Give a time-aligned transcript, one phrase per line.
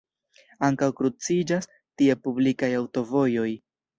[0.67, 1.69] Ankaŭ kruciĝas
[2.03, 3.49] tie publikaj aŭtovojoj.